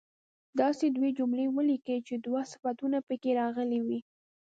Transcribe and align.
داسې 0.59 0.85
دوې 0.95 1.09
جملې 1.17 1.45
ولیکئ 1.55 1.99
چې 2.07 2.15
دوه 2.25 2.41
صفتونه 2.51 2.97
په 3.07 3.13
کې 3.21 3.31
راغلي 3.41 3.79
وي. 3.87 3.99